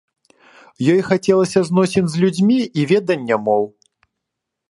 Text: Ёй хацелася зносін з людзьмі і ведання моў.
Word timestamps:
Ёй 0.93 1.01
хацелася 1.09 1.61
зносін 1.67 2.09
з 2.13 2.23
людзьмі 2.25 2.57
і 2.81 2.87
ведання 2.95 3.35
моў. 3.51 3.63